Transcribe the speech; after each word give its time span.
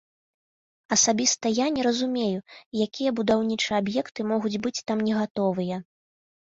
Асабіста 0.95 1.51
я 1.57 1.67
не 1.75 1.81
разумею, 1.89 2.39
якія 2.89 3.15
будаўнічыя 3.21 3.75
аб'екты 3.85 4.21
могуць 4.35 4.57
быць 4.67 4.77
там 4.91 4.97
не 5.11 5.21
гатовыя. 5.21 5.75